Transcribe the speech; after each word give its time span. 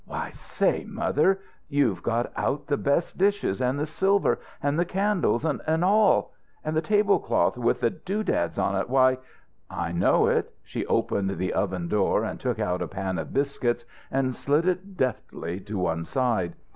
"Why, 0.07 0.31
say, 0.31 0.83
mother! 0.85 1.41
You've 1.69 2.01
got 2.01 2.31
out 2.35 2.65
the 2.65 2.75
best 2.77 3.19
dishes, 3.19 3.61
and 3.61 3.77
the 3.77 3.85
silver, 3.85 4.39
and 4.59 4.79
the 4.79 4.83
candles 4.83 5.45
and 5.45 5.85
all. 5.85 6.33
And 6.65 6.75
the 6.75 6.81
tablecloth 6.81 7.55
with 7.55 7.81
the 7.81 7.91
do 7.91 8.23
dads 8.23 8.57
on 8.57 8.75
it. 8.75 8.89
Why" 8.89 9.19
"I 9.85 9.91
know 9.91 10.25
it" 10.25 10.55
She 10.63 10.87
opened 10.87 11.29
the 11.37 11.53
oven 11.53 11.87
door, 11.87 12.27
took 12.39 12.57
out 12.57 12.81
a 12.81 12.87
pan 12.87 13.19
of 13.19 13.31
biscuits 13.31 13.85
and 14.09 14.33
slid 14.33 14.67
it 14.67 14.97
deftly 14.97 15.59
to 15.59 15.77
one 15.77 16.03
side. 16.03 16.53